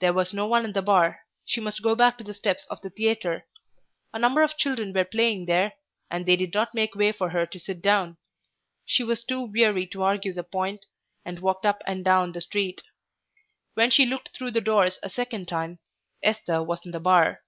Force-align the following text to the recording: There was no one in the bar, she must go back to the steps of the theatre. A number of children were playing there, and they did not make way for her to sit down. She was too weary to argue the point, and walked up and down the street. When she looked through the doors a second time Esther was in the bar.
There 0.00 0.12
was 0.12 0.34
no 0.34 0.46
one 0.46 0.66
in 0.66 0.74
the 0.74 0.82
bar, 0.82 1.20
she 1.46 1.58
must 1.58 1.80
go 1.82 1.94
back 1.94 2.18
to 2.18 2.24
the 2.24 2.34
steps 2.34 2.66
of 2.66 2.82
the 2.82 2.90
theatre. 2.90 3.46
A 4.12 4.18
number 4.18 4.42
of 4.42 4.58
children 4.58 4.92
were 4.92 5.06
playing 5.06 5.46
there, 5.46 5.72
and 6.10 6.26
they 6.26 6.36
did 6.36 6.52
not 6.52 6.74
make 6.74 6.94
way 6.94 7.12
for 7.12 7.30
her 7.30 7.46
to 7.46 7.58
sit 7.58 7.80
down. 7.80 8.18
She 8.84 9.02
was 9.02 9.22
too 9.24 9.40
weary 9.40 9.86
to 9.86 10.02
argue 10.02 10.34
the 10.34 10.44
point, 10.44 10.84
and 11.24 11.38
walked 11.38 11.64
up 11.64 11.80
and 11.86 12.04
down 12.04 12.32
the 12.32 12.42
street. 12.42 12.82
When 13.72 13.90
she 13.90 14.04
looked 14.04 14.36
through 14.36 14.50
the 14.50 14.60
doors 14.60 14.98
a 15.02 15.08
second 15.08 15.48
time 15.48 15.78
Esther 16.22 16.62
was 16.62 16.84
in 16.84 16.92
the 16.92 17.00
bar. 17.00 17.42